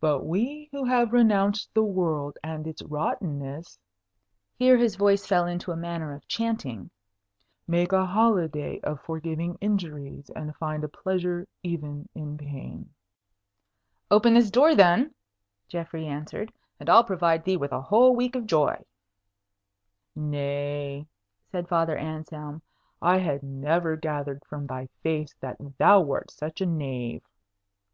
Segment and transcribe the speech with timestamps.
[0.00, 3.78] But we who have renounced the world and its rottenness"
[4.56, 6.88] (here his voice fell into a manner of chanting)
[7.66, 12.94] "make a holiday of forgiving injuries, and find a pleasure even in pain."
[14.10, 15.14] "Open this door then,"
[15.68, 16.50] Geoffrey answered,
[16.80, 18.82] "and I'll provide thee with a whole week of joy."
[20.16, 21.06] "Nay,"
[21.52, 22.62] said Father Anselm,
[23.02, 27.22] "I had never gathered from thy face that thou wert such a knave."